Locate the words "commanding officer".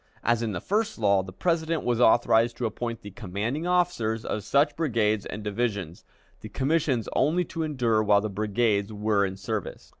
3.11-4.17